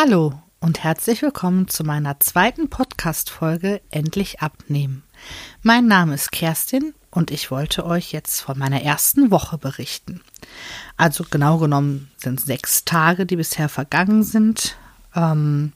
Hallo 0.00 0.32
und 0.60 0.84
herzlich 0.84 1.22
willkommen 1.22 1.66
zu 1.66 1.82
meiner 1.82 2.20
zweiten 2.20 2.70
Podcast-Folge 2.70 3.80
Endlich 3.90 4.38
abnehmen. 4.38 5.02
Mein 5.62 5.88
Name 5.88 6.14
ist 6.14 6.30
Kerstin 6.30 6.94
und 7.10 7.32
ich 7.32 7.50
wollte 7.50 7.84
euch 7.84 8.12
jetzt 8.12 8.40
von 8.40 8.56
meiner 8.56 8.80
ersten 8.80 9.32
Woche 9.32 9.58
berichten. 9.58 10.20
Also 10.96 11.24
genau 11.28 11.58
genommen 11.58 12.12
sind 12.16 12.40
sechs 12.40 12.84
Tage, 12.84 13.26
die 13.26 13.34
bisher 13.34 13.68
vergangen 13.68 14.22
sind. 14.22 14.76
Ähm, 15.14 15.72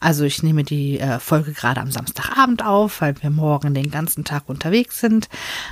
also 0.00 0.24
ich 0.24 0.42
nehme 0.42 0.64
die 0.64 1.00
äh, 1.00 1.18
Folge 1.18 1.52
gerade 1.52 1.80
am 1.80 1.90
Samstagabend 1.90 2.64
auf, 2.64 3.00
weil 3.00 3.14
wir 3.22 3.30
morgen 3.30 3.74
den 3.74 3.90
ganzen 3.90 4.24
Tag 4.24 4.48
unterwegs 4.48 5.00
sind. 5.00 5.28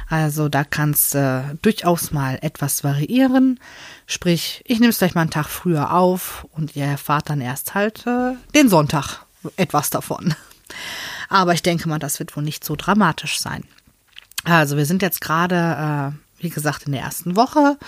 Also 0.08 0.48
da 0.48 0.64
kann 0.64 0.90
es 0.90 1.14
äh, 1.14 1.42
durchaus 1.60 2.12
mal 2.12 2.38
etwas 2.42 2.84
variieren. 2.84 3.60
Sprich, 4.06 4.62
ich 4.66 4.80
nehme 4.80 4.90
es 4.90 4.98
gleich 4.98 5.14
mal 5.14 5.22
einen 5.22 5.30
Tag 5.30 5.48
früher 5.48 5.92
auf 5.92 6.46
und 6.52 6.76
ihr 6.76 6.84
erfahrt 6.84 7.30
dann 7.30 7.40
erst 7.40 7.74
halt 7.74 8.06
äh, 8.06 8.34
den 8.54 8.68
Sonntag 8.68 9.24
etwas 9.56 9.90
davon. 9.90 10.34
Aber 11.28 11.54
ich 11.54 11.62
denke 11.62 11.88
mal, 11.88 11.98
das 11.98 12.18
wird 12.18 12.36
wohl 12.36 12.42
nicht 12.42 12.64
so 12.64 12.76
dramatisch 12.76 13.38
sein. 13.38 13.64
Also 14.44 14.76
wir 14.76 14.86
sind 14.86 15.02
jetzt 15.02 15.20
gerade, 15.20 16.12
äh, 16.14 16.42
wie 16.42 16.50
gesagt, 16.50 16.84
in 16.84 16.92
der 16.92 17.02
ersten 17.02 17.36
Woche. 17.36 17.78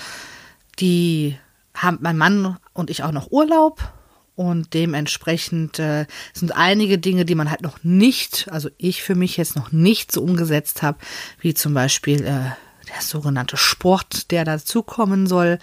Die 0.78 1.38
haben 1.74 1.98
mein 2.00 2.16
Mann 2.16 2.56
und 2.72 2.90
ich 2.90 3.02
auch 3.02 3.12
noch 3.12 3.30
Urlaub 3.30 3.92
und 4.36 4.74
dementsprechend 4.74 5.78
äh, 5.78 6.06
sind 6.32 6.56
einige 6.56 6.98
Dinge, 6.98 7.24
die 7.24 7.34
man 7.34 7.50
halt 7.50 7.62
noch 7.62 7.84
nicht, 7.84 8.48
also 8.50 8.68
ich 8.78 9.02
für 9.02 9.14
mich 9.14 9.36
jetzt 9.36 9.56
noch 9.56 9.70
nicht 9.72 10.10
so 10.10 10.22
umgesetzt 10.22 10.82
habe, 10.82 10.98
wie 11.40 11.54
zum 11.54 11.74
Beispiel 11.74 12.24
äh, 12.24 12.50
der 12.88 13.00
sogenannte 13.00 13.56
Sport, 13.56 14.30
der 14.30 14.44
dazukommen 14.44 15.26
soll. 15.26 15.58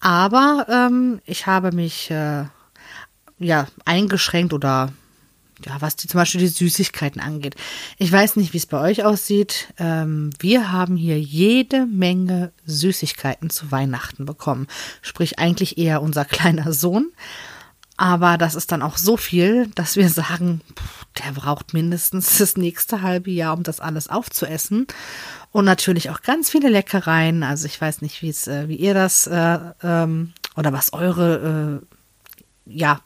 Aber 0.00 0.66
ähm, 0.70 1.20
ich 1.26 1.46
habe 1.46 1.72
mich 1.72 2.10
äh, 2.10 2.44
ja 3.38 3.66
eingeschränkt 3.84 4.52
oder 4.54 4.92
ja, 5.66 5.76
was 5.80 5.96
die, 5.96 6.08
zum 6.08 6.18
Beispiel 6.18 6.40
die 6.40 6.48
Süßigkeiten 6.48 7.20
angeht. 7.20 7.54
Ich 7.98 8.10
weiß 8.10 8.36
nicht, 8.36 8.54
wie 8.54 8.58
es 8.58 8.66
bei 8.66 8.80
euch 8.80 9.04
aussieht. 9.04 9.72
Ähm, 9.78 10.30
wir 10.38 10.72
haben 10.72 10.96
hier 10.96 11.20
jede 11.20 11.84
Menge 11.84 12.52
Süßigkeiten 12.64 13.50
zu 13.50 13.70
Weihnachten 13.70 14.24
bekommen. 14.24 14.68
Sprich 15.02 15.38
eigentlich 15.38 15.76
eher 15.76 16.00
unser 16.00 16.24
kleiner 16.26 16.72
Sohn. 16.72 17.12
Aber 18.00 18.38
das 18.38 18.54
ist 18.54 18.72
dann 18.72 18.80
auch 18.80 18.96
so 18.96 19.18
viel, 19.18 19.66
dass 19.74 19.96
wir 19.96 20.08
sagen, 20.08 20.62
der 21.18 21.32
braucht 21.32 21.74
mindestens 21.74 22.38
das 22.38 22.56
nächste 22.56 23.02
halbe 23.02 23.30
Jahr, 23.30 23.52
um 23.52 23.62
das 23.62 23.78
alles 23.78 24.08
aufzuessen. 24.08 24.86
Und 25.52 25.66
natürlich 25.66 26.08
auch 26.08 26.22
ganz 26.22 26.48
viele 26.48 26.70
Leckereien. 26.70 27.42
Also 27.42 27.66
ich 27.66 27.78
weiß 27.78 28.00
nicht, 28.00 28.22
wie 28.22 28.30
es, 28.30 28.48
äh, 28.48 28.68
wie 28.68 28.76
ihr 28.76 28.94
das 28.94 29.26
äh, 29.26 29.58
ähm, 29.82 30.32
oder 30.56 30.72
was 30.72 30.94
eure 30.94 31.82
äh, 31.82 32.72
ja 32.74 33.02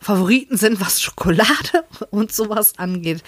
Favoriten 0.00 0.56
sind, 0.56 0.80
was 0.80 1.02
Schokolade 1.02 1.84
und 2.10 2.32
sowas 2.32 2.78
angeht. 2.78 3.22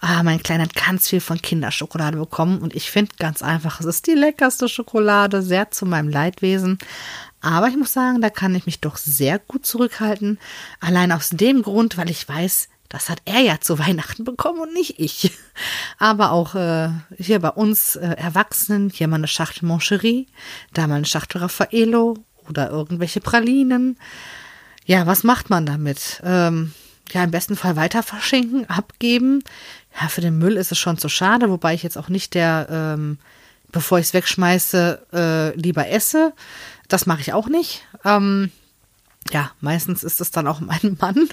Ah, 0.00 0.22
mein 0.22 0.42
Kleiner 0.42 0.62
hat 0.62 0.74
ganz 0.74 1.08
viel 1.10 1.20
von 1.20 1.42
Kinderschokolade 1.42 2.16
bekommen 2.16 2.60
und 2.60 2.74
ich 2.74 2.90
finde 2.90 3.12
ganz 3.18 3.42
einfach, 3.42 3.80
es 3.80 3.86
ist 3.86 4.06
die 4.06 4.14
leckerste 4.14 4.70
Schokolade, 4.70 5.42
sehr 5.42 5.70
zu 5.70 5.84
meinem 5.84 6.08
Leidwesen. 6.08 6.78
Aber 7.40 7.68
ich 7.68 7.76
muss 7.76 7.92
sagen, 7.92 8.20
da 8.20 8.30
kann 8.30 8.54
ich 8.54 8.66
mich 8.66 8.80
doch 8.80 8.96
sehr 8.96 9.38
gut 9.38 9.64
zurückhalten. 9.64 10.38
Allein 10.80 11.12
aus 11.12 11.30
dem 11.30 11.62
Grund, 11.62 11.96
weil 11.96 12.10
ich 12.10 12.28
weiß, 12.28 12.68
das 12.90 13.08
hat 13.08 13.22
er 13.24 13.40
ja 13.40 13.60
zu 13.60 13.78
Weihnachten 13.78 14.24
bekommen 14.24 14.60
und 14.60 14.74
nicht 14.74 14.98
ich. 14.98 15.32
Aber 15.98 16.32
auch 16.32 16.54
äh, 16.54 16.90
hier 17.16 17.38
bei 17.38 17.50
uns 17.50 17.96
äh, 17.96 18.14
Erwachsenen, 18.16 18.90
hier 18.90 19.08
mal 19.08 19.16
eine 19.16 19.28
Schachtel 19.28 19.66
Moncherie, 19.66 20.26
da 20.74 20.86
mal 20.86 20.96
eine 20.96 21.06
Schachtel 21.06 21.40
Raffaello 21.40 22.18
oder 22.48 22.68
irgendwelche 22.68 23.20
Pralinen. 23.20 23.96
Ja, 24.84 25.06
was 25.06 25.22
macht 25.22 25.50
man 25.50 25.66
damit? 25.66 26.20
Ähm, 26.24 26.72
ja, 27.12 27.22
im 27.22 27.30
besten 27.30 27.56
Fall 27.56 27.76
weiter 27.76 28.02
verschenken, 28.02 28.68
abgeben. 28.68 29.44
Ja, 30.00 30.08
für 30.08 30.20
den 30.20 30.38
Müll 30.38 30.56
ist 30.56 30.72
es 30.72 30.78
schon 30.78 30.98
zu 30.98 31.08
schade, 31.08 31.48
wobei 31.48 31.74
ich 31.74 31.84
jetzt 31.84 31.96
auch 31.96 32.08
nicht 32.08 32.34
der, 32.34 32.66
ähm, 32.70 33.18
bevor 33.70 33.98
ich 34.00 34.06
es 34.06 34.14
wegschmeiße, 34.14 35.06
äh, 35.12 35.56
lieber 35.56 35.88
esse. 35.88 36.32
Das 36.90 37.06
mache 37.06 37.20
ich 37.20 37.32
auch 37.32 37.48
nicht. 37.48 37.86
Ähm, 38.04 38.50
ja, 39.30 39.52
meistens 39.60 40.02
ist 40.02 40.20
es 40.20 40.32
dann 40.32 40.46
auch 40.46 40.60
mein 40.60 40.98
Mann. 41.00 41.28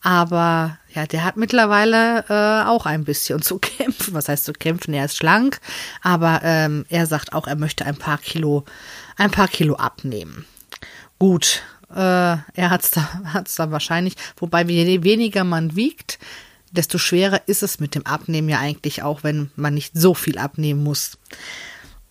Aber 0.00 0.78
ja, 0.94 1.06
der 1.06 1.24
hat 1.24 1.36
mittlerweile 1.36 2.24
äh, 2.28 2.68
auch 2.68 2.86
ein 2.86 3.04
bisschen 3.04 3.42
zu 3.42 3.58
kämpfen. 3.60 4.14
Was 4.14 4.28
heißt 4.28 4.44
zu 4.44 4.52
kämpfen? 4.52 4.94
Er 4.94 5.04
ist 5.04 5.16
schlank, 5.16 5.60
aber 6.02 6.40
ähm, 6.42 6.86
er 6.88 7.06
sagt 7.06 7.32
auch, 7.34 7.46
er 7.46 7.56
möchte 7.56 7.84
ein 7.84 7.96
paar 7.96 8.18
Kilo, 8.18 8.64
ein 9.16 9.30
paar 9.30 9.48
Kilo 9.48 9.74
abnehmen. 9.74 10.46
Gut, 11.18 11.62
äh, 11.90 11.94
er 11.94 12.70
hat 12.70 12.82
es 12.82 12.90
da, 12.90 13.20
hat's 13.34 13.56
da 13.56 13.70
wahrscheinlich, 13.70 14.14
wobei 14.38 14.62
je 14.62 15.02
weniger 15.02 15.44
man 15.44 15.76
wiegt, 15.76 16.18
desto 16.70 16.96
schwerer 16.96 17.42
ist 17.46 17.62
es 17.62 17.80
mit 17.80 17.94
dem 17.94 18.06
Abnehmen 18.06 18.48
ja 18.48 18.60
eigentlich 18.60 19.02
auch, 19.02 19.24
wenn 19.24 19.50
man 19.56 19.74
nicht 19.74 19.92
so 19.94 20.14
viel 20.14 20.38
abnehmen 20.38 20.82
muss. 20.82 21.18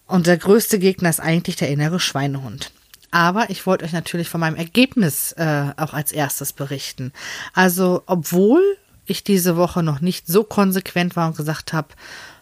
Und 0.09 0.25
der 0.25 0.37
größte 0.37 0.79
Gegner 0.79 1.11
ist 1.11 1.19
eigentlich 1.19 1.55
der 1.55 1.69
innere 1.69 1.99
Schweinehund. 1.99 2.71
Aber 3.11 3.51
ich 3.51 3.67
wollte 3.67 3.85
euch 3.85 3.93
natürlich 3.93 4.27
von 4.27 4.39
meinem 4.39 4.55
Ergebnis 4.55 5.33
äh, 5.33 5.67
auch 5.77 5.93
als 5.93 6.11
erstes 6.11 6.51
berichten. 6.51 7.13
Also, 7.53 8.01
obwohl 8.07 8.61
ich 9.05 9.23
diese 9.23 9.55
Woche 9.55 9.83
noch 9.83 10.01
nicht 10.01 10.25
so 10.25 10.43
konsequent 10.43 11.15
war 11.15 11.27
und 11.27 11.37
gesagt 11.37 11.73
habe, 11.73 11.89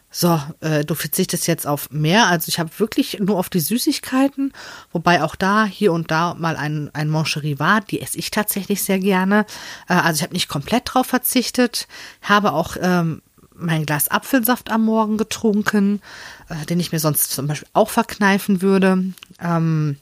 so, 0.09 0.41
äh, 0.61 0.85
du 0.85 0.95
verzichtest 0.95 1.45
jetzt 1.47 1.67
auf 1.67 1.91
mehr. 1.91 2.27
Also 2.27 2.47
ich 2.47 2.57
habe 2.57 2.69
wirklich 2.77 3.19
nur 3.19 3.37
auf 3.37 3.49
die 3.49 3.59
Süßigkeiten, 3.59 4.53
wobei 4.93 5.21
auch 5.21 5.35
da 5.35 5.65
hier 5.65 5.91
und 5.91 6.09
da 6.09 6.35
mal 6.35 6.55
ein, 6.55 6.89
ein 6.93 7.09
Mancherie 7.09 7.59
war, 7.59 7.81
die 7.81 8.01
esse 8.01 8.17
ich 8.17 8.31
tatsächlich 8.31 8.81
sehr 8.81 8.99
gerne. 8.99 9.45
Äh, 9.89 9.95
also 9.95 10.19
ich 10.19 10.23
habe 10.23 10.33
nicht 10.33 10.47
komplett 10.47 10.83
drauf 10.85 11.07
verzichtet, 11.07 11.89
habe 12.21 12.53
auch 12.53 12.77
ähm, 12.79 13.21
mein 13.57 13.85
Glas 13.85 14.09
Apfelsaft 14.09 14.71
am 14.71 14.85
Morgen 14.85 15.17
getrunken, 15.17 16.01
äh, 16.49 16.65
den 16.65 16.79
ich 16.79 16.91
mir 16.91 16.99
sonst 16.99 17.31
zum 17.31 17.47
Beispiel 17.47 17.69
auch 17.73 17.89
verkneifen 17.89 18.61
würde. 18.61 19.03
Ähm, 19.41 19.97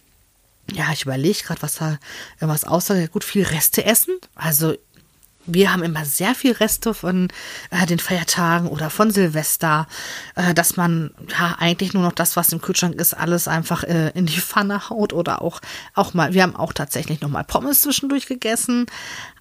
ja, 0.72 0.92
ich 0.94 1.04
überlege 1.04 1.44
gerade, 1.44 1.62
was 1.62 1.76
da 1.76 1.98
irgendwas 2.40 2.64
außer 2.64 3.08
gut 3.08 3.24
viel 3.24 3.44
Reste 3.44 3.86
essen. 3.86 4.16
Also 4.36 4.76
wir 5.46 5.72
haben 5.72 5.84
immer 5.84 6.06
sehr 6.06 6.36
viel 6.36 6.54
Reste 6.54 6.94
von 6.94 7.30
äh, 7.72 7.86
den 7.86 8.00
Feiertagen 8.00 8.68
oder 8.68 8.90
von 8.90 9.12
Silvester, 9.12 9.88
äh, 10.36 10.54
dass 10.54 10.78
man 10.78 11.12
ja 11.30 11.56
eigentlich 11.60 11.94
nur 11.94 12.04
noch 12.04 12.12
das, 12.12 12.36
was 12.36 12.52
im 12.52 12.62
Kühlschrank 12.62 12.96
ist, 12.96 13.14
alles 13.14 13.48
einfach 13.48 13.84
äh, 13.84 14.10
in 14.16 14.26
die 14.26 14.40
Pfanne 14.40 14.90
haut 14.90 15.14
oder 15.14 15.42
auch 15.42 15.62
auch 15.94 16.14
mal. 16.14 16.34
Wir 16.34 16.44
haben 16.44 16.56
auch 16.56 16.74
tatsächlich 16.74 17.22
noch 17.22 17.30
mal 17.30 17.44
Pommes 17.44 17.82
zwischendurch 17.82 18.26
gegessen, 18.28 18.86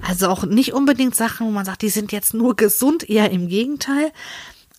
also 0.03 0.29
auch 0.29 0.45
nicht 0.45 0.73
unbedingt 0.73 1.15
Sachen, 1.15 1.47
wo 1.47 1.51
man 1.51 1.65
sagt, 1.65 1.83
die 1.83 1.89
sind 1.89 2.13
jetzt 2.13 2.35
nur 2.35 2.57
gesund, 2.57 3.09
eher 3.09 3.31
im 3.31 3.49
Gegenteil. 3.49 4.13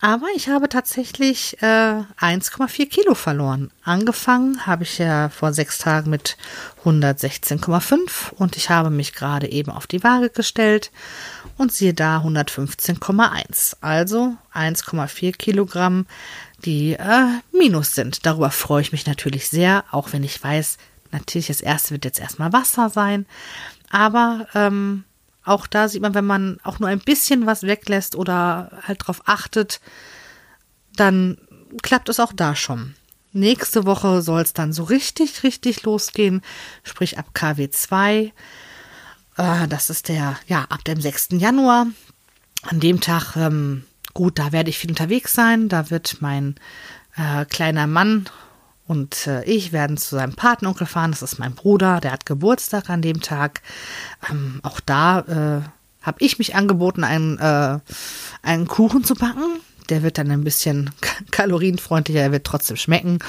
Aber 0.06 0.28
ich 0.36 0.50
habe 0.50 0.70
tatsächlich 0.70 1.60
äh, 1.64 1.66
1,4 1.66 2.88
Kilo 2.88 3.16
verloren. 3.16 3.72
Angefangen 3.84 4.68
habe 4.68 4.84
ich 4.84 5.00
ja 5.00 5.30
vor 5.30 5.52
sechs 5.52 5.80
Tagen 5.80 6.12
mit 6.12 6.38
116,5 6.84 8.32
und 8.36 8.56
ich 8.56 8.70
habe 8.70 8.92
mich 8.92 9.14
gerade 9.14 9.52
eben 9.52 9.72
auf 9.72 9.88
die 9.88 10.04
Waage 10.04 10.30
gestellt 10.30 10.92
und 11.58 11.74
siehe 11.74 11.96
da 11.96 12.20
115,1. 12.20 13.78
Also 13.82 14.36
1,4 14.54 15.36
Kilogramm, 15.38 16.06
die 16.66 16.94
äh, 16.94 17.26
minus 17.52 17.96
sind. 17.96 18.28
Darüber 18.28 18.52
freue 18.52 18.84
ich 18.84 18.92
mich 18.92 19.08
natürlich 19.08 19.50
sehr, 19.50 19.86
auch 19.90 20.14
wenn 20.14 20.24
ich 20.24 20.44
weiß, 20.44 20.78
natürlich 21.14 21.48
das 21.48 21.62
erste 21.62 21.96
wird 21.96 22.06
jetzt 22.06 22.20
erstmal 22.20 22.54
Wasser 22.54 22.92
sein. 22.92 23.26
Aber 23.90 24.46
ähm, 24.54 25.04
auch 25.46 25.68
da 25.68 25.88
sieht 25.88 26.02
man, 26.02 26.14
wenn 26.14 26.26
man 26.26 26.58
auch 26.64 26.80
nur 26.80 26.90
ein 26.90 27.00
bisschen 27.00 27.46
was 27.46 27.64
weglässt 27.64 28.16
oder 28.16 28.72
halt 28.84 29.06
drauf 29.06 29.22
achtet, 29.26 29.80
dann 30.96 31.38
klappt 31.82 32.10
es 32.10 32.20
auch 32.20 32.34
da 32.34 32.56
schon. 32.56 32.96
Nächste 33.32 33.86
Woche 33.86 34.22
soll 34.22 34.42
es 34.42 34.54
dann 34.54 34.74
so 34.74 34.84
richtig, 34.84 35.44
richtig 35.44 35.84
losgehen, 35.84 36.42
sprich 36.84 37.20
ab 37.20 37.28
KW2. 37.34 38.32
Äh, 39.38 39.68
das 39.68 39.90
ist 39.90 40.08
der, 40.08 40.38
ja, 40.48 40.66
ab 40.70 40.84
dem 40.86 41.02
6. 41.02 41.30
Januar. 41.32 41.88
An 42.64 42.80
dem 42.80 43.02
Tag, 43.02 43.36
ähm, 43.36 43.84
gut, 44.14 44.40
da 44.40 44.52
werde 44.52 44.70
ich 44.70 44.80
viel 44.80 44.90
unterwegs 44.90 45.34
sein. 45.34 45.70
Da 45.70 45.90
wird 45.90 46.18
mein 46.22 46.56
äh, 47.18 47.46
kleiner 47.46 47.88
Mann 47.88 48.28
und 48.88 49.28
äh, 49.28 49.44
ich 49.46 49.72
werden 49.72 49.98
zu 49.98 50.16
seinem 50.16 50.36
Patenonkel 50.36 50.86
fahren. 50.88 51.12
Das 51.12 51.22
ist 51.22 51.40
mein 51.40 51.56
Bruder, 51.56 52.00
der 52.00 52.12
hat 52.12 52.26
Geburtstag 52.26 52.90
an 52.90 53.02
dem 53.02 53.22
Tag. 53.22 53.62
Ähm, 54.30 54.60
auch 54.64 54.80
da 54.80 55.20
äh, 55.20 56.06
habe 56.06 56.18
ich 56.20 56.38
mich 56.38 56.56
angeboten, 56.56 57.04
einen, 57.04 57.38
äh, 57.40 57.80
einen 58.44 58.68
Kuchen 58.68 59.04
zu 59.04 59.16
backen. 59.16 59.60
Der 59.90 60.04
wird 60.04 60.18
dann 60.18 60.32
ein 60.32 60.44
bisschen 60.44 60.92
kalorienfreundlicher, 61.32 62.22
er 62.22 62.32
wird 62.32 62.46
trotzdem 62.46 62.78
schmecken. 62.78 63.20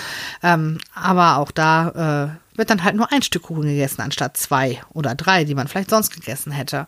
Ähm, 0.42 0.78
aber 0.94 1.38
auch 1.38 1.50
da 1.50 2.36
äh, 2.54 2.58
wird 2.58 2.70
dann 2.70 2.84
halt 2.84 2.96
nur 2.96 3.12
ein 3.12 3.22
Stück 3.22 3.44
Kuchen 3.44 3.62
gegessen, 3.62 4.00
anstatt 4.00 4.36
zwei 4.36 4.80
oder 4.92 5.14
drei, 5.14 5.44
die 5.44 5.54
man 5.54 5.68
vielleicht 5.68 5.90
sonst 5.90 6.10
gegessen 6.10 6.52
hätte. 6.52 6.86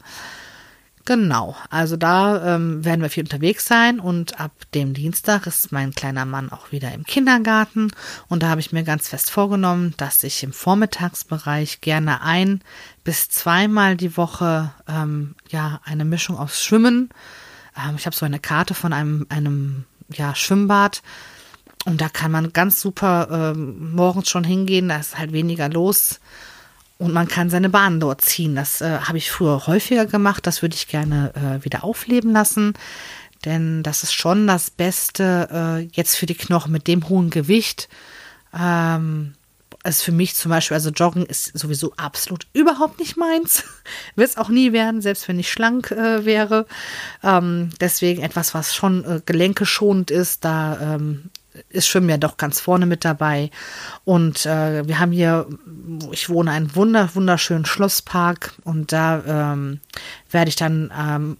Genau, 1.09 1.57
also 1.71 1.97
da 1.97 2.55
ähm, 2.55 2.85
werden 2.85 3.01
wir 3.01 3.09
viel 3.09 3.23
unterwegs 3.23 3.65
sein 3.65 3.99
und 3.99 4.39
ab 4.39 4.53
dem 4.75 4.93
Dienstag 4.93 5.47
ist 5.47 5.73
mein 5.73 5.95
kleiner 5.95 6.27
Mann 6.27 6.53
auch 6.53 6.71
wieder 6.71 6.93
im 6.93 7.05
Kindergarten. 7.05 7.91
Und 8.29 8.43
da 8.43 8.51
habe 8.51 8.61
ich 8.61 8.73
mir 8.73 8.83
ganz 8.83 9.09
fest 9.09 9.31
vorgenommen, 9.31 9.95
dass 9.97 10.23
ich 10.23 10.43
im 10.43 10.53
Vormittagsbereich 10.53 11.81
gerne 11.81 12.21
ein 12.21 12.61
bis 13.05 13.31
zweimal 13.31 13.97
die 13.97 14.19
Woche 14.19 14.71
ähm, 14.87 15.35
ja 15.49 15.81
eine 15.83 16.05
Mischung 16.05 16.37
aus 16.37 16.63
Schwimmen. 16.63 17.09
Ähm, 17.75 17.95
ich 17.97 18.05
habe 18.05 18.15
so 18.15 18.27
eine 18.27 18.39
Karte 18.39 18.75
von 18.75 18.93
einem 18.93 19.25
einem 19.31 19.87
ja 20.13 20.35
Schwimmbad. 20.35 21.01
Und 21.87 22.03
da 22.03 22.11
kann 22.11 22.31
man 22.31 22.53
ganz 22.53 22.83
super 22.83 23.55
ähm, 23.55 23.95
morgens 23.95 24.29
schon 24.29 24.45
hingehen, 24.45 24.91
da 24.91 24.99
ist 24.99 25.17
halt 25.17 25.33
weniger 25.33 25.71
los 25.71 26.21
und 26.99 27.13
man 27.13 27.29
kann 27.29 27.49
seine 27.49 27.69
Bahn 27.69 28.01
dort 28.01 28.21
ziehen. 28.21 28.57
Das 28.57 28.81
äh, 28.81 28.99
habe 28.99 29.19
ich 29.19 29.31
früher 29.31 29.67
häufiger 29.67 30.07
gemacht. 30.07 30.47
Das 30.47 30.63
würde 30.63 30.75
ich 30.75 30.89
gerne 30.89 31.33
äh, 31.35 31.65
wieder 31.65 31.85
aufleben 31.85 32.33
lassen. 32.33 32.75
Denn 33.45 33.85
das 33.85 34.03
ist 34.03 34.13
schon 34.13 34.49
das 34.49 34.71
Beste 34.71 35.49
äh, 35.53 35.89
jetzt 35.93 36.17
für 36.17 36.27
die 36.27 36.35
Knochen 36.35 36.73
mit 36.73 36.89
dem 36.89 37.09
hohen 37.09 37.31
Gewicht. 37.31 37.89
Ähm, 38.53 39.35
ist 39.85 40.03
für 40.03 40.13
mich 40.13 40.35
zum 40.35 40.51
Beispiel, 40.51 40.75
also 40.75 40.91
Joggen 40.91 41.25
ist 41.25 41.57
sowieso 41.57 41.93
absolut 41.97 42.47
überhaupt 42.53 42.99
nicht 42.99 43.17
meins. 43.17 43.65
Wird 44.17 44.31
es 44.31 44.37
auch 44.37 44.49
nie 44.49 44.73
werden, 44.73 45.01
selbst 45.01 45.29
wenn 45.29 45.39
ich 45.39 45.51
schlank 45.51 45.91
äh, 45.93 46.25
wäre. 46.25 46.67
Ähm, 47.23 47.71
deswegen 47.81 48.23
etwas, 48.23 48.55
was 48.55 48.75
schon 48.75 49.05
äh, 49.05 49.21
gelenkeschonend 49.25 50.11
ist, 50.11 50.45
da 50.45 50.95
ähm, 50.97 51.31
ist 51.69 51.89
Schwimmen 51.89 52.09
ja 52.09 52.17
doch 52.17 52.37
ganz 52.37 52.61
vorne 52.61 52.87
mit 52.87 53.05
dabei. 53.05 53.51
Und 54.05 54.47
äh, 54.47 54.87
wir 54.87 54.99
haben 54.99 55.13
hier, 55.13 55.47
wo 55.67 56.13
ich 56.13 56.29
wohne, 56.29 56.51
einen 56.51 56.75
wunder, 56.75 57.11
wunderschönen 57.15 57.65
Schlosspark 57.65 58.55
und 58.65 58.93
da 58.93 59.53
ähm, 59.53 59.81
werde 60.31 60.49
ich 60.49 60.57
dann 60.57 60.93
ähm, 60.99 61.37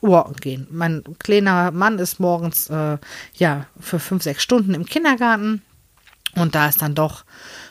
walken 0.00 0.36
gehen. 0.36 0.66
Mein 0.70 1.04
kleiner 1.18 1.70
Mann 1.70 1.98
ist 1.98 2.20
morgens 2.20 2.68
äh, 2.70 2.98
ja 3.34 3.66
für 3.80 3.98
fünf, 3.98 4.22
sechs 4.22 4.42
Stunden 4.42 4.74
im 4.74 4.86
Kindergarten 4.86 5.62
und 6.34 6.54
da 6.54 6.68
ist 6.68 6.82
dann 6.82 6.94
doch 6.94 7.24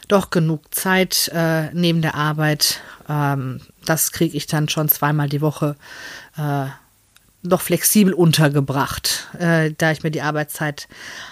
doch 0.08 0.30
genug 0.30 0.74
Zeit 0.74 1.30
äh, 1.34 1.70
neben 1.74 2.02
der 2.02 2.16
Arbeit. 2.16 2.82
Ähm, 3.10 3.62
das 3.86 4.12
kriege 4.12 4.38
ich 4.38 4.48
dann 4.48 4.70
schon 4.70 4.90
zweimal 4.90 5.30
die 5.30 5.42
Woche 5.42 5.76
äh, 7.48 7.50
doch 7.50 7.62
flexibel 7.62 8.14
untergebracht, 8.14 9.28
äh, 9.40 9.72
da 9.78 9.92
ich 9.92 10.04
mir 10.04 10.12
die 10.12 10.22
Arbeitszeit 10.22 10.88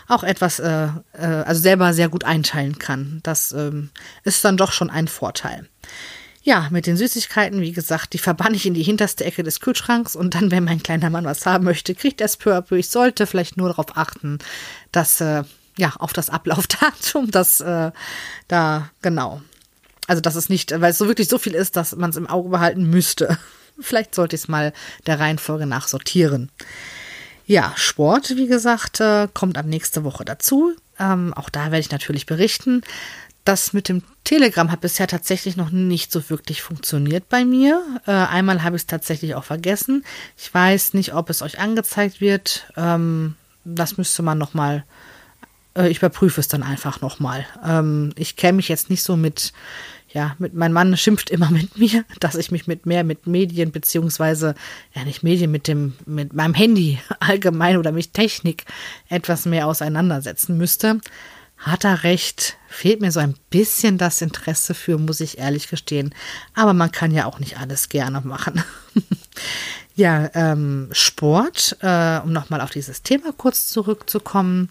auch 0.07 0.23
etwas, 0.23 0.59
äh, 0.59 0.87
äh, 1.13 1.25
also 1.25 1.61
selber 1.61 1.93
sehr 1.93 2.09
gut 2.09 2.23
einteilen 2.23 2.79
kann. 2.79 3.19
Das 3.23 3.51
ähm, 3.51 3.89
ist 4.23 4.43
dann 4.43 4.57
doch 4.57 4.71
schon 4.71 4.89
ein 4.89 5.07
Vorteil. 5.07 5.67
Ja, 6.43 6.67
mit 6.69 6.85
den 6.85 6.95
Süßigkeiten, 6.95 7.59
wie 7.59 7.71
gesagt, 7.71 8.13
die 8.13 8.19
verbanne 8.19 8.55
ich 8.55 8.67
in 8.67 8.75
die 8.75 8.83
hinterste 8.83 9.25
Ecke 9.25 9.41
des 9.41 9.61
Kühlschranks 9.61 10.15
und 10.15 10.35
dann, 10.35 10.51
wenn 10.51 10.63
mein 10.63 10.83
kleiner 10.83 11.09
Mann 11.09 11.25
was 11.25 11.45
haben 11.47 11.63
möchte, 11.63 11.95
kriegt 11.95 12.21
er 12.21 12.25
es 12.25 12.37
peu 12.37 12.55
à 12.55 12.61
peu. 12.61 12.75
Ich 12.75 12.89
sollte 12.89 13.25
vielleicht 13.25 13.57
nur 13.57 13.69
darauf 13.69 13.97
achten, 13.97 14.37
dass, 14.91 15.21
äh, 15.21 15.43
ja, 15.75 15.93
auf 15.97 16.13
das 16.13 16.29
Ablaufdatum, 16.29 17.31
dass 17.31 17.61
äh, 17.61 17.91
da, 18.47 18.89
genau. 19.01 19.41
Also, 20.07 20.21
dass 20.21 20.35
es 20.35 20.49
nicht, 20.49 20.69
weil 20.69 20.91
es 20.91 20.99
so 20.99 21.07
wirklich 21.07 21.29
so 21.29 21.39
viel 21.39 21.55
ist, 21.55 21.75
dass 21.77 21.95
man 21.95 22.11
es 22.11 22.15
im 22.15 22.29
Auge 22.29 22.49
behalten 22.49 22.87
müsste. 22.91 23.39
Vielleicht 23.79 24.15
sollte 24.15 24.35
ich 24.35 24.43
es 24.43 24.47
mal 24.47 24.73
der 25.05 25.19
Reihenfolge 25.19 25.65
nach 25.65 25.87
sortieren. 25.87 26.49
Ja, 27.47 27.73
Sport, 27.75 28.35
wie 28.35 28.47
gesagt, 28.47 28.99
äh, 28.99 29.27
kommt 29.33 29.57
ab 29.57 29.65
nächste 29.65 30.03
Woche 30.03 30.25
dazu. 30.25 30.73
Ähm, 30.99 31.33
auch 31.33 31.49
da 31.49 31.65
werde 31.65 31.79
ich 31.79 31.91
natürlich 31.91 32.25
berichten. 32.25 32.81
Das 33.43 33.73
mit 33.73 33.89
dem 33.89 34.01
Telegram 34.23 34.71
hat 34.71 34.81
bisher 34.81 35.07
tatsächlich 35.07 35.55
noch 35.55 35.69
nicht 35.69 36.11
so 36.11 36.31
wirklich 36.31 36.63
funktioniert 36.63 37.29
bei 37.29 37.45
mir. 37.45 37.83
Äh, 38.07 38.11
einmal 38.11 38.63
habe 38.63 38.75
ich 38.75 38.81
es 38.81 38.87
tatsächlich 38.87 39.35
auch 39.35 39.43
vergessen. 39.43 40.03
Ich 40.35 40.51
weiß 40.51 40.95
nicht, 40.95 41.13
ob 41.13 41.29
es 41.29 41.43
euch 41.43 41.59
angezeigt 41.59 42.21
wird. 42.21 42.65
Ähm, 42.75 43.35
das 43.63 43.97
müsste 43.97 44.23
man 44.23 44.39
noch 44.39 44.55
mal. 44.55 44.83
Äh, 45.75 45.89
ich 45.89 45.97
überprüfe 45.97 46.41
es 46.41 46.47
dann 46.47 46.63
einfach 46.63 47.01
noch 47.01 47.19
mal. 47.19 47.45
Ähm, 47.63 48.13
ich 48.15 48.35
kenne 48.35 48.55
mich 48.55 48.67
jetzt 48.67 48.89
nicht 48.89 49.03
so 49.03 49.15
mit 49.15 49.53
ja, 50.15 50.33
mit, 50.39 50.53
mein 50.53 50.71
Mann 50.71 50.95
schimpft 50.95 51.29
immer 51.29 51.51
mit 51.51 51.77
mir, 51.77 52.05
dass 52.21 52.35
ich 52.35 52.49
mich 52.49 52.67
mit 52.67 52.85
mehr 52.85 53.03
mit 53.03 53.27
Medien 53.27 53.71
beziehungsweise 53.71 54.55
ja 54.95 55.03
nicht 55.03 55.23
Medien 55.23 55.51
mit 55.51 55.67
dem 55.67 55.93
mit 56.05 56.33
meinem 56.33 56.53
Handy 56.53 56.99
allgemein 57.19 57.77
oder 57.77 57.91
mit 57.91 58.13
Technik 58.13 58.63
etwas 59.09 59.45
mehr 59.45 59.67
auseinandersetzen 59.67 60.57
müsste. 60.57 61.01
Hat 61.57 61.83
er 61.83 62.03
recht, 62.03 62.57
fehlt 62.67 63.01
mir 63.01 63.11
so 63.11 63.19
ein 63.19 63.35
bisschen 63.49 63.97
das 63.97 64.21
Interesse 64.21 64.73
für, 64.73 64.97
muss 64.97 65.19
ich 65.21 65.37
ehrlich 65.37 65.69
gestehen. 65.69 66.13
Aber 66.53 66.73
man 66.73 66.91
kann 66.91 67.11
ja 67.11 67.25
auch 67.25 67.39
nicht 67.39 67.59
alles 67.59 67.87
gerne 67.87 68.21
machen. 68.21 68.61
ja, 69.95 70.29
ähm, 70.33 70.89
Sport, 70.91 71.77
äh, 71.81 72.19
um 72.19 72.33
nochmal 72.33 72.59
auf 72.59 72.71
dieses 72.71 73.03
Thema 73.03 73.31
kurz 73.31 73.67
zurückzukommen 73.67 74.69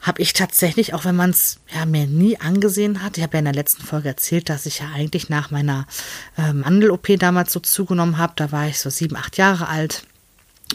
habe 0.00 0.22
ich 0.22 0.32
tatsächlich, 0.32 0.94
auch 0.94 1.04
wenn 1.04 1.16
man 1.16 1.30
es 1.30 1.58
ja, 1.74 1.84
mir 1.84 2.06
nie 2.06 2.38
angesehen 2.38 3.02
hat, 3.02 3.18
ich 3.18 3.22
habe 3.22 3.34
ja 3.34 3.40
in 3.40 3.44
der 3.44 3.54
letzten 3.54 3.84
Folge 3.84 4.08
erzählt, 4.08 4.48
dass 4.48 4.66
ich 4.66 4.80
ja 4.80 4.86
eigentlich 4.94 5.28
nach 5.28 5.50
meiner 5.50 5.86
äh, 6.38 6.52
Mandel-OP 6.52 7.18
damals 7.18 7.52
so 7.52 7.60
zugenommen 7.60 8.16
habe. 8.16 8.32
Da 8.36 8.50
war 8.50 8.66
ich 8.66 8.80
so 8.80 8.88
sieben, 8.88 9.16
acht 9.16 9.36
Jahre 9.36 9.68
alt. 9.68 10.04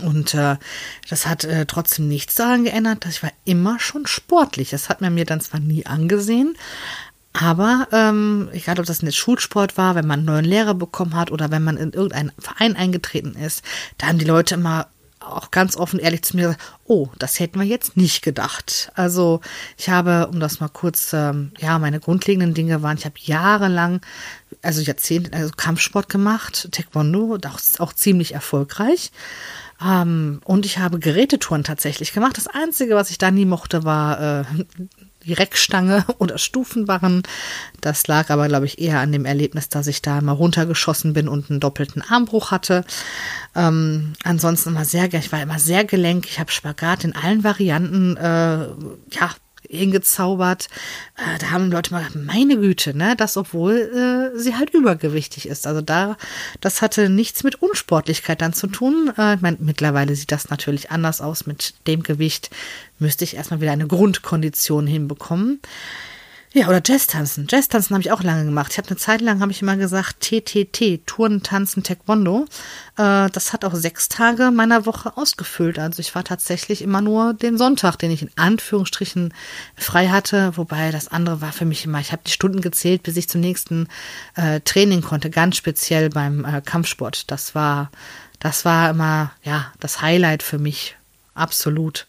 Und 0.04 0.34
äh, 0.34 0.58
das 1.10 1.26
hat 1.26 1.44
äh, 1.46 1.66
trotzdem 1.66 2.08
nichts 2.08 2.36
daran 2.36 2.66
geändert, 2.66 3.06
dass 3.06 3.14
ich 3.14 3.24
war 3.24 3.32
immer 3.46 3.80
schon 3.80 4.06
sportlich. 4.06 4.70
Das 4.70 4.90
hat 4.90 5.02
man 5.02 5.14
mir 5.14 5.26
dann 5.26 5.42
zwar 5.42 5.60
nie 5.60 5.86
angesehen, 5.86 6.56
aber 7.38 7.88
ähm, 7.92 8.50
egal, 8.54 8.80
ob 8.80 8.86
das 8.86 9.00
in 9.00 9.08
der 9.08 9.12
Schulsport 9.12 9.78
war, 9.78 9.96
wenn 9.96 10.08
man 10.08 10.20
einen 10.20 10.26
neuen 10.26 10.46
Lehrer 10.46 10.74
bekommen 10.74 11.16
hat 11.16 11.32
oder 11.32 11.52
wenn 11.52 11.64
man 11.64 11.76
in 11.76 11.92
irgendeinen 11.92 12.32
Verein 12.40 12.78
eingetreten 12.78 13.36
ist, 13.36 13.64
da 13.98 14.08
haben 14.08 14.20
die 14.20 14.26
Leute 14.26 14.56
immer 14.56 14.88
auch 15.26 15.52
ganz 15.52 15.76
offen 15.76 16.00
ehrlich 16.00 16.24
zu 16.24 16.36
mir 16.38 16.56
oh, 16.88 17.08
das 17.18 17.40
hätten 17.40 17.60
wir 17.60 17.66
jetzt 17.66 17.98
nicht 17.98 18.22
gedacht. 18.22 18.92
Also 18.96 19.42
ich 19.78 19.90
habe, 19.90 20.28
um 20.28 20.40
das 20.40 20.60
mal 20.60 20.70
kurz, 20.70 21.14
ähm, 21.14 21.52
ja, 21.58 21.80
meine 21.80 22.00
grundlegenden 22.00 22.54
Dinge 22.54 22.82
waren, 22.84 22.98
ich 22.98 23.06
habe 23.06 23.16
jahrelang, 23.20 24.02
also 24.62 24.82
Jahrzehnte, 24.82 25.34
also 25.34 25.52
Kampfsport 25.56 26.10
gemacht, 26.10 26.70
Taekwondo, 26.72 27.38
auch, 27.48 27.60
auch 27.80 27.94
ziemlich 27.94 28.34
erfolgreich. 28.34 29.12
Ähm, 29.84 30.42
und 30.46 30.66
ich 30.66 30.78
habe 30.78 31.00
Gerätetouren 31.00 31.64
tatsächlich 31.64 32.14
gemacht. 32.14 32.38
Das 32.38 32.48
Einzige, 32.48 32.96
was 32.96 33.10
ich 33.10 33.18
da 33.18 33.32
nie 33.32 33.46
mochte, 33.46 33.84
war 33.84 34.42
äh, 34.42 34.44
die 35.26 35.34
Reckstange 35.34 36.06
oder 36.20 36.38
Stufenbarren. 36.38 37.24
Das 37.82 38.08
lag 38.08 38.30
aber, 38.30 38.48
glaube 38.48 38.66
ich, 38.66 38.80
eher 38.80 39.00
an 39.00 39.12
dem 39.12 39.26
Erlebnis, 39.26 39.70
dass 39.70 39.88
ich 39.88 40.02
da 40.02 40.22
mal 40.22 40.32
runtergeschossen 40.32 41.14
bin 41.14 41.28
und 41.28 41.50
einen 41.50 41.60
doppelten 41.60 42.02
Armbruch 42.02 42.52
hatte. 42.52 42.86
Ähm, 43.56 44.14
ansonsten 44.24 44.70
immer 44.70 44.86
sehr, 44.86 45.14
ich 45.14 45.32
war 45.32 45.42
immer 45.42 45.60
sehr 45.60 45.86
gelenk. 45.86 46.26
Ich 46.28 46.40
habe 46.40 46.52
Spagat 46.52 47.04
in 47.04 47.16
allen 47.16 47.44
Varianten, 47.44 48.18
äh, 48.18 48.68
ja, 49.12 49.32
hingezaubert. 49.70 50.68
Äh, 51.18 51.40
da 51.40 51.52
haben 51.52 51.72
Leute 51.72 51.92
mal 51.92 52.00
gesagt, 52.00 52.26
meine 52.26 52.58
Güte, 52.58 52.96
ne, 52.96 53.16
das 53.16 53.38
obwohl 53.38 54.34
äh, 54.36 54.40
sie 54.40 54.56
halt 54.56 54.72
übergewichtig 54.72 55.48
ist. 55.48 55.68
Also 55.68 55.82
da, 55.82 56.18
das 56.62 56.82
hatte 56.82 57.10
nichts 57.10 57.44
mit 57.44 57.62
Unsportlichkeit 57.62 58.42
dann 58.42 58.54
zu 58.54 58.68
tun. 58.68 59.12
Äh, 59.18 59.36
ich 59.36 59.42
meine, 59.42 59.58
mittlerweile 59.60 60.16
sieht 60.16 60.32
das 60.32 60.50
natürlich 60.50 60.92
anders 60.92 61.22
aus. 61.22 61.46
Mit 61.46 61.74
dem 61.88 62.04
Gewicht 62.04 62.50
müsste 63.00 63.24
ich 63.24 63.36
erstmal 63.36 63.62
wieder 63.62 63.72
eine 63.72 63.88
Grundkondition 63.88 64.88
hinbekommen. 64.88 65.60
Ja, 66.58 66.70
oder 66.70 66.82
Jazz-Tanzen. 66.82 67.48
Jazz-Tanzen 67.50 67.94
habe 67.94 68.02
ich 68.02 68.14
auch 68.14 68.24
lange 68.24 68.46
gemacht. 68.46 68.72
Ich 68.72 68.78
habe 68.78 68.88
eine 68.88 68.96
Zeit 68.96 69.20
lang, 69.20 69.42
habe 69.42 69.52
ich 69.52 69.62
immer 69.62 69.76
gesagt, 69.76 70.22
TTT, 70.22 71.06
Touren, 71.06 71.44
Tanzen, 71.44 71.84
Taekwondo. 71.84 72.46
Äh, 72.98 73.30
das 73.30 73.52
hat 73.52 73.66
auch 73.66 73.76
sechs 73.76 74.08
Tage 74.08 74.52
meiner 74.52 74.86
Woche 74.86 75.18
ausgefüllt. 75.18 75.80
Also 75.80 76.00
ich 76.00 76.16
war 76.16 76.24
tatsächlich 76.24 76.82
immer 76.82 77.02
nur 77.02 77.34
den 77.34 77.58
Sonntag, 77.58 77.98
den 77.98 78.10
ich 78.10 78.22
in 78.22 78.32
Anführungsstrichen 78.38 79.34
frei 79.76 80.08
hatte. 80.08 80.56
Wobei 80.56 80.92
das 80.92 81.10
andere 81.10 81.42
war 81.42 81.52
für 81.52 81.66
mich 81.66 81.84
immer, 81.84 82.00
ich 82.00 82.14
habe 82.14 82.22
die 82.26 82.32
Stunden 82.32 82.62
gezählt, 82.62 83.04
bis 83.04 83.18
ich 83.18 83.28
zum 83.28 83.42
nächsten 83.42 83.90
äh, 84.36 84.62
Training 84.62 85.02
konnte. 85.02 85.30
Ganz 85.30 85.58
speziell 85.58 86.10
beim 86.10 86.46
äh, 86.46 86.62
Kampfsport. 86.62 87.30
Das 87.32 87.54
war, 87.54 87.92
das 88.40 88.64
war 88.64 88.92
immer, 88.92 89.34
ja, 89.44 89.74
das 89.82 90.02
Highlight 90.02 90.42
für 90.42 90.58
mich. 90.58 90.96
Absolut. 91.34 92.08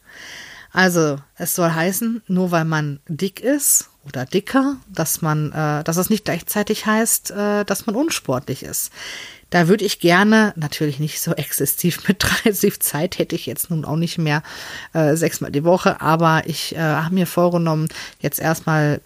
Also, 0.76 1.16
es 1.38 1.54
soll 1.54 1.70
heißen, 1.70 2.20
nur 2.28 2.50
weil 2.50 2.66
man 2.66 3.00
dick 3.08 3.40
ist 3.40 3.88
oder 4.04 4.26
dicker, 4.26 4.76
dass 4.92 5.22
man, 5.22 5.50
äh, 5.52 5.82
dass 5.82 5.96
es 5.96 6.10
nicht 6.10 6.26
gleichzeitig 6.26 6.84
heißt, 6.84 7.30
äh, 7.30 7.64
dass 7.64 7.86
man 7.86 7.96
unsportlich 7.96 8.62
ist. 8.62 8.92
Da 9.48 9.68
würde 9.68 9.86
ich 9.86 10.00
gerne, 10.00 10.52
natürlich 10.54 10.98
nicht 10.98 11.22
so 11.22 11.32
exzessiv 11.36 12.06
mit 12.06 12.22
30 12.22 12.78
Zeit 12.80 13.18
hätte 13.18 13.36
ich 13.36 13.46
jetzt 13.46 13.70
nun 13.70 13.86
auch 13.86 13.96
nicht 13.96 14.18
mehr 14.18 14.42
äh, 14.92 15.16
sechsmal 15.16 15.50
die 15.50 15.64
Woche, 15.64 16.02
aber 16.02 16.42
ich 16.44 16.74
äh, 16.74 16.78
habe 16.78 17.14
mir 17.14 17.26
vorgenommen, 17.26 17.88
jetzt 18.20 18.38
erstmal 18.38 19.00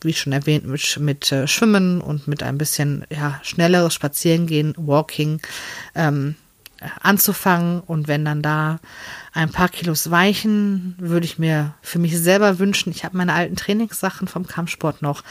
wie 0.00 0.14
schon 0.14 0.32
erwähnt, 0.32 0.66
mit, 0.66 0.98
mit 0.98 1.30
äh, 1.30 1.46
Schwimmen 1.46 2.00
und 2.00 2.26
mit 2.26 2.42
ein 2.42 2.56
bisschen 2.56 3.04
ja, 3.10 3.38
schnelleres 3.42 3.92
Spazierengehen, 3.92 4.72
Walking, 4.78 5.42
ähm, 5.94 6.36
anzufangen 7.00 7.80
und 7.80 8.08
wenn 8.08 8.24
dann 8.24 8.42
da 8.42 8.78
ein 9.32 9.50
paar 9.50 9.68
Kilos 9.68 10.10
weichen, 10.10 10.94
würde 10.98 11.24
ich 11.24 11.38
mir 11.38 11.74
für 11.80 11.98
mich 11.98 12.18
selber 12.18 12.58
wünschen. 12.58 12.90
Ich 12.90 13.04
habe 13.04 13.16
meine 13.16 13.32
alten 13.32 13.56
Trainingssachen 13.56 14.28
vom 14.28 14.46
Kampfsport 14.46 15.02
noch. 15.02 15.22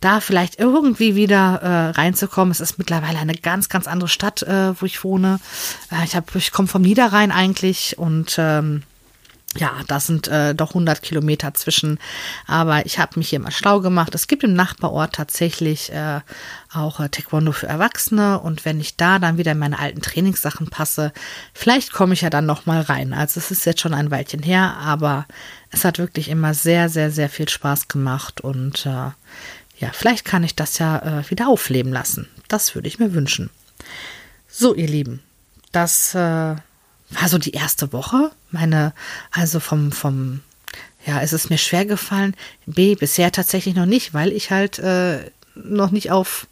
da 0.00 0.20
vielleicht 0.20 0.58
irgendwie 0.58 1.14
wieder 1.14 1.60
äh, 1.62 1.90
reinzukommen. 1.90 2.50
Es 2.50 2.60
ist 2.60 2.76
mittlerweile 2.76 3.18
eine 3.18 3.34
ganz, 3.34 3.68
ganz 3.68 3.86
andere 3.86 4.08
Stadt, 4.08 4.42
äh, 4.42 4.80
wo 4.80 4.84
ich 4.84 5.04
wohne. 5.04 5.38
Äh, 5.90 6.04
ich, 6.04 6.16
ich 6.34 6.50
komme 6.50 6.68
vom 6.68 6.82
Niederrhein 6.82 7.30
eigentlich 7.30 7.98
und 7.98 8.34
ähm, 8.38 8.82
ja, 9.58 9.72
das 9.86 10.06
sind 10.06 10.28
äh, 10.28 10.54
doch 10.54 10.70
100 10.70 11.02
Kilometer 11.02 11.52
zwischen. 11.54 11.98
Aber 12.46 12.86
ich 12.86 12.98
habe 12.98 13.18
mich 13.18 13.28
hier 13.28 13.40
mal 13.40 13.50
schlau 13.50 13.80
gemacht. 13.80 14.14
Es 14.14 14.26
gibt 14.26 14.44
im 14.44 14.54
Nachbarort 14.54 15.14
tatsächlich 15.14 15.92
äh, 15.92 16.20
auch 16.72 17.00
äh, 17.00 17.08
Taekwondo 17.08 17.52
für 17.52 17.66
Erwachsene. 17.66 18.40
Und 18.40 18.64
wenn 18.64 18.80
ich 18.80 18.96
da 18.96 19.18
dann 19.18 19.36
wieder 19.36 19.52
in 19.52 19.58
meine 19.58 19.78
alten 19.78 20.00
Trainingssachen 20.00 20.68
passe, 20.68 21.12
vielleicht 21.52 21.92
komme 21.92 22.14
ich 22.14 22.22
ja 22.22 22.30
dann 22.30 22.46
noch 22.46 22.64
mal 22.64 22.80
rein. 22.80 23.12
Also 23.12 23.40
es 23.40 23.50
ist 23.50 23.66
jetzt 23.66 23.80
schon 23.80 23.94
ein 23.94 24.10
Weilchen 24.10 24.42
her, 24.42 24.76
aber 24.78 25.26
es 25.70 25.84
hat 25.84 25.98
wirklich 25.98 26.28
immer 26.28 26.54
sehr, 26.54 26.88
sehr, 26.88 27.10
sehr 27.10 27.28
viel 27.28 27.48
Spaß 27.48 27.88
gemacht. 27.88 28.40
Und 28.40 28.86
äh, 28.86 29.10
ja, 29.78 29.90
vielleicht 29.92 30.24
kann 30.24 30.44
ich 30.44 30.56
das 30.56 30.78
ja 30.78 31.20
äh, 31.20 31.30
wieder 31.30 31.48
aufleben 31.48 31.92
lassen. 31.92 32.28
Das 32.48 32.74
würde 32.74 32.88
ich 32.88 32.98
mir 32.98 33.12
wünschen. 33.12 33.50
So, 34.48 34.74
ihr 34.74 34.88
Lieben, 34.88 35.20
das 35.72 36.14
äh, 36.14 36.56
war 37.20 37.28
so 37.28 37.38
die 37.38 37.52
erste 37.52 37.92
Woche. 37.92 38.30
Meine, 38.50 38.92
also 39.30 39.60
vom, 39.60 39.92
vom, 39.92 40.40
ja, 41.06 41.20
es 41.20 41.32
ist 41.32 41.50
mir 41.50 41.58
schwer 41.58 41.84
gefallen. 41.84 42.34
B, 42.66 42.94
bisher 42.94 43.32
tatsächlich 43.32 43.74
noch 43.74 43.86
nicht, 43.86 44.14
weil 44.14 44.32
ich 44.32 44.50
halt 44.50 44.78
äh, 44.78 45.30
noch 45.54 45.90
nicht 45.90 46.10
auf, 46.10 46.46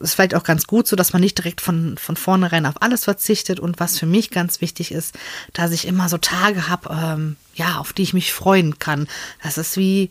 ist 0.00 0.14
vielleicht 0.14 0.34
auch 0.34 0.44
ganz 0.44 0.66
gut 0.66 0.86
so, 0.86 0.96
dass 0.96 1.12
man 1.12 1.20
nicht 1.20 1.38
direkt 1.38 1.60
von, 1.60 1.98
von 1.98 2.16
vornherein 2.16 2.66
auf 2.66 2.80
alles 2.80 3.04
verzichtet. 3.04 3.60
Und 3.60 3.80
was 3.80 3.98
für 3.98 4.06
mich 4.06 4.30
ganz 4.30 4.60
wichtig 4.60 4.92
ist, 4.92 5.18
dass 5.52 5.72
ich 5.72 5.86
immer 5.86 6.08
so 6.08 6.18
Tage 6.18 6.68
habe, 6.68 6.90
ähm, 6.90 7.36
ja, 7.54 7.78
auf 7.78 7.92
die 7.92 8.02
ich 8.02 8.14
mich 8.14 8.32
freuen 8.32 8.78
kann. 8.78 9.08
Das 9.42 9.58
ist 9.58 9.76
wie, 9.76 10.10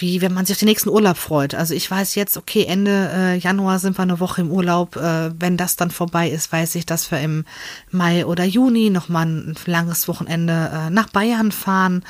wie 0.00 0.20
wenn 0.20 0.32
man 0.32 0.46
sich 0.46 0.56
auf 0.56 0.60
den 0.60 0.68
nächsten 0.68 0.88
Urlaub 0.88 1.16
freut. 1.16 1.54
Also 1.54 1.74
ich 1.74 1.90
weiß 1.90 2.14
jetzt, 2.14 2.36
okay, 2.36 2.64
Ende 2.64 3.10
äh, 3.12 3.36
Januar 3.38 3.78
sind 3.78 3.98
wir 3.98 4.02
eine 4.02 4.20
Woche 4.20 4.40
im 4.40 4.50
Urlaub. 4.50 4.96
Äh, 4.96 5.30
wenn 5.38 5.56
das 5.56 5.76
dann 5.76 5.90
vorbei 5.90 6.28
ist, 6.28 6.52
weiß 6.52 6.74
ich, 6.76 6.86
dass 6.86 7.10
wir 7.10 7.20
im 7.20 7.44
Mai 7.90 8.26
oder 8.26 8.44
Juni 8.44 8.90
nochmal 8.90 9.26
ein 9.26 9.54
langes 9.66 10.08
Wochenende 10.08 10.70
äh, 10.72 10.90
nach 10.90 11.08
Bayern 11.10 11.52
fahren. 11.52 12.04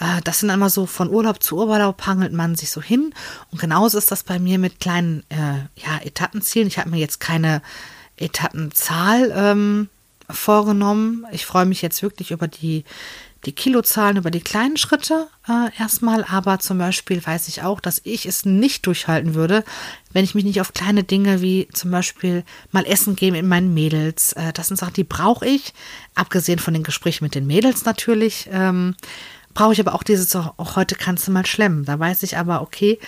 Äh, 0.00 0.20
das 0.24 0.40
sind 0.40 0.50
immer 0.50 0.70
so 0.70 0.86
von 0.86 1.10
Urlaub 1.10 1.42
zu 1.42 1.56
Urlaub 1.56 2.06
hangelt 2.06 2.32
man 2.32 2.56
sich 2.56 2.70
so 2.70 2.82
hin. 2.82 3.14
Und 3.50 3.60
genauso 3.60 3.98
ist 3.98 4.10
das 4.10 4.22
bei 4.22 4.38
mir 4.38 4.58
mit 4.58 4.80
kleinen 4.80 5.22
äh, 5.28 5.80
ja, 5.80 6.00
Etappenzielen. 6.02 6.68
Ich 6.68 6.78
habe 6.78 6.90
mir 6.90 6.98
jetzt 6.98 7.20
keine 7.20 7.62
Etappenzahl 8.16 9.32
ähm, 9.34 9.88
vorgenommen. 10.30 11.26
Ich 11.32 11.46
freue 11.46 11.66
mich 11.66 11.82
jetzt 11.82 12.02
wirklich 12.02 12.30
über 12.30 12.48
die 12.48 12.84
die 13.44 13.52
Kilozahlen 13.52 14.16
über 14.16 14.30
die 14.30 14.40
kleinen 14.40 14.76
Schritte 14.76 15.26
äh, 15.48 15.76
erstmal, 15.78 16.24
aber 16.24 16.60
zum 16.60 16.78
Beispiel 16.78 17.24
weiß 17.24 17.48
ich 17.48 17.62
auch, 17.62 17.80
dass 17.80 18.00
ich 18.04 18.26
es 18.26 18.44
nicht 18.44 18.86
durchhalten 18.86 19.34
würde, 19.34 19.64
wenn 20.12 20.24
ich 20.24 20.34
mich 20.34 20.44
nicht 20.44 20.60
auf 20.60 20.72
kleine 20.72 21.02
Dinge 21.02 21.40
wie 21.42 21.68
zum 21.72 21.90
Beispiel 21.90 22.44
mal 22.70 22.86
essen 22.86 23.16
gehen 23.16 23.32
mit 23.32 23.44
meinen 23.44 23.74
Mädels. 23.74 24.32
Äh, 24.34 24.52
das 24.52 24.68
sind 24.68 24.76
Sachen, 24.76 24.94
die 24.94 25.04
brauche 25.04 25.46
ich, 25.46 25.74
abgesehen 26.14 26.60
von 26.60 26.74
den 26.74 26.84
Gesprächen 26.84 27.24
mit 27.24 27.34
den 27.34 27.46
Mädels 27.46 27.84
natürlich. 27.84 28.48
Ähm, 28.52 28.94
brauche 29.54 29.72
ich 29.72 29.80
aber 29.80 29.94
auch 29.94 30.04
dieses, 30.04 30.34
auch 30.36 30.76
heute 30.76 30.94
kannst 30.94 31.26
du 31.26 31.32
mal 31.32 31.46
schlemmen. 31.46 31.84
Da 31.84 31.98
weiß 31.98 32.22
ich 32.22 32.36
aber, 32.36 32.62
okay, 32.62 32.98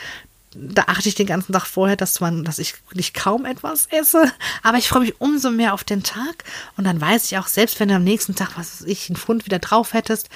da 0.54 0.84
achte 0.87 1.08
ich 1.08 1.14
den 1.14 1.26
ganzen 1.26 1.52
Tag 1.52 1.66
vorher, 1.66 1.96
dass 1.96 2.20
man, 2.20 2.44
dass 2.44 2.58
ich 2.58 2.75
wirklich 2.88 3.12
kaum 3.14 3.44
etwas 3.44 3.87
esse. 3.87 4.30
Aber 4.62 4.78
ich 4.78 4.88
freue 4.88 5.02
mich 5.02 5.20
umso 5.20 5.50
mehr 5.50 5.75
auf 5.75 5.84
den 5.84 6.02
Tag. 6.02 6.44
Und 6.76 6.84
dann 6.84 7.00
weiß 7.00 7.25
ich 7.26 7.38
auch, 7.38 7.46
selbst 7.46 7.80
wenn 7.80 7.88
du 7.88 7.96
am 7.96 8.04
nächsten 8.04 8.34
Tag, 8.34 8.56
was 8.56 8.80
weiß 8.80 8.88
ich, 8.88 9.08
einen 9.08 9.16
Pfund 9.16 9.46
wieder 9.46 9.58
drauf 9.58 9.92
hättest, 9.92 10.28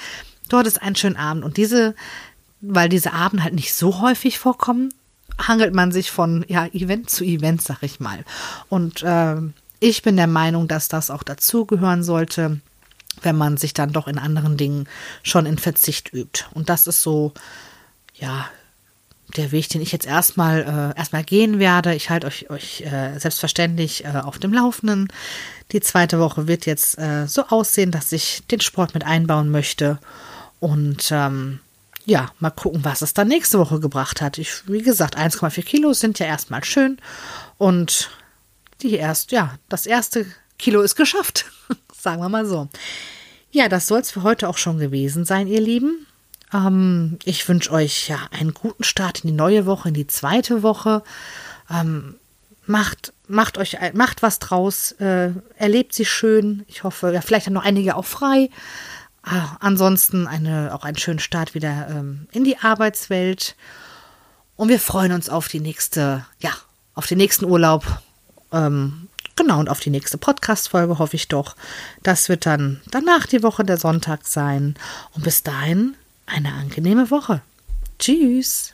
dort 0.49 0.67
ist 0.67 0.81
ein 0.81 0.95
schöner 0.95 1.19
Abend. 1.19 1.43
Und 1.43 1.57
diese, 1.57 1.95
weil 2.61 2.89
diese 2.89 3.13
Abend 3.13 3.43
halt 3.43 3.53
nicht 3.53 3.73
so 3.73 4.01
häufig 4.01 4.39
vorkommen, 4.39 4.93
hangelt 5.39 5.73
man 5.73 5.91
sich 5.91 6.11
von 6.11 6.45
ja, 6.47 6.65
Event 6.67 7.09
zu 7.09 7.23
Event, 7.23 7.61
sag 7.61 7.81
ich 7.83 7.99
mal. 7.99 8.25
Und 8.67 9.03
äh, 9.03 9.37
ich 9.79 10.01
bin 10.01 10.17
der 10.17 10.27
Meinung, 10.27 10.67
dass 10.67 10.89
das 10.89 11.09
auch 11.09 11.23
dazugehören 11.23 12.03
sollte, 12.03 12.59
wenn 13.21 13.37
man 13.37 13.57
sich 13.57 13.73
dann 13.73 13.91
doch 13.91 14.07
in 14.07 14.17
anderen 14.17 14.57
Dingen 14.57 14.87
schon 15.23 15.45
in 15.45 15.57
Verzicht 15.57 16.13
übt. 16.13 16.45
Und 16.53 16.69
das 16.69 16.87
ist 16.87 17.01
so, 17.01 17.33
ja, 18.15 18.49
der 19.37 19.51
Weg, 19.51 19.69
den 19.69 19.81
ich 19.81 19.91
jetzt 19.91 20.07
erstmal 20.07 20.93
äh, 20.95 20.97
erstmal 20.97 21.23
gehen 21.23 21.59
werde. 21.59 21.93
Ich 21.93 22.09
halte 22.09 22.27
euch, 22.27 22.49
euch 22.49 22.81
äh, 22.81 23.17
selbstverständlich 23.19 24.05
äh, 24.05 24.21
auf 24.23 24.39
dem 24.39 24.53
Laufenden. 24.53 25.07
Die 25.71 25.81
zweite 25.81 26.19
Woche 26.19 26.47
wird 26.47 26.65
jetzt 26.65 26.97
äh, 26.97 27.27
so 27.27 27.45
aussehen, 27.47 27.91
dass 27.91 28.11
ich 28.11 28.43
den 28.49 28.59
Sport 28.59 28.93
mit 28.93 29.05
einbauen 29.05 29.49
möchte. 29.51 29.99
Und 30.59 31.09
ähm, 31.11 31.59
ja, 32.05 32.31
mal 32.39 32.49
gucken, 32.49 32.83
was 32.83 33.01
es 33.01 33.13
dann 33.13 33.27
nächste 33.27 33.59
Woche 33.59 33.79
gebracht 33.79 34.21
hat. 34.21 34.37
Ich, 34.37 34.67
wie 34.67 34.81
gesagt, 34.81 35.17
1,4 35.17 35.63
Kilo 35.63 35.93
sind 35.93 36.17
ja 36.19 36.25
erstmal 36.25 36.63
schön. 36.63 36.97
Und 37.57 38.09
die 38.81 38.95
erst, 38.95 39.31
ja, 39.31 39.55
das 39.69 39.85
erste 39.85 40.25
Kilo 40.57 40.81
ist 40.81 40.95
geschafft. 40.95 41.45
Sagen 41.95 42.21
wir 42.21 42.29
mal 42.29 42.45
so. 42.45 42.67
Ja, 43.51 43.67
das 43.69 43.87
soll 43.87 44.01
es 44.01 44.11
für 44.11 44.23
heute 44.23 44.47
auch 44.49 44.57
schon 44.57 44.79
gewesen 44.79 45.25
sein, 45.25 45.47
ihr 45.47 45.61
Lieben. 45.61 46.07
Ähm, 46.53 47.19
ich 47.23 47.47
wünsche 47.47 47.71
euch 47.71 48.07
ja 48.07 48.19
einen 48.31 48.53
guten 48.53 48.83
Start 48.83 49.23
in 49.23 49.29
die 49.29 49.35
neue 49.35 49.65
Woche, 49.65 49.89
in 49.89 49.93
die 49.93 50.07
zweite 50.07 50.63
Woche. 50.63 51.03
Ähm, 51.69 52.15
macht, 52.65 53.13
macht 53.27 53.57
euch, 53.57 53.77
macht 53.93 54.21
was 54.21 54.39
draus, 54.39 54.91
äh, 54.93 55.31
erlebt 55.57 55.93
sie 55.93 56.05
schön. 56.05 56.63
Ich 56.67 56.83
hoffe, 56.83 57.11
ja, 57.13 57.21
vielleicht 57.21 57.47
haben 57.47 57.53
noch 57.53 57.65
einige 57.65 57.95
auch 57.95 58.05
frei. 58.05 58.49
Äh, 59.25 59.41
ansonsten 59.59 60.27
eine, 60.27 60.73
auch 60.73 60.83
einen 60.83 60.97
schönen 60.97 61.19
Start 61.19 61.53
wieder 61.53 61.87
ähm, 61.89 62.27
in 62.31 62.43
die 62.43 62.57
Arbeitswelt. 62.57 63.55
Und 64.55 64.69
wir 64.69 64.79
freuen 64.79 65.11
uns 65.11 65.29
auf 65.29 65.47
die 65.47 65.59
nächste, 65.59 66.25
ja, 66.39 66.51
auf 66.93 67.07
den 67.07 67.17
nächsten 67.17 67.45
Urlaub. 67.45 67.85
Ähm, 68.51 69.07
genau, 69.35 69.59
und 69.59 69.69
auf 69.69 69.79
die 69.79 69.89
nächste 69.89 70.17
Podcast-Folge 70.17 70.99
hoffe 70.99 71.15
ich 71.15 71.27
doch. 71.27 71.55
Das 72.03 72.29
wird 72.29 72.45
dann 72.45 72.81
danach 72.91 73.25
die 73.25 73.43
Woche 73.43 73.63
der 73.63 73.77
Sonntag 73.77 74.27
sein. 74.27 74.75
Und 75.13 75.23
bis 75.23 75.43
dahin 75.43 75.95
eine 76.29 76.53
angenehme 76.53 77.11
Woche. 77.11 77.41
Tschüss. 77.97 78.73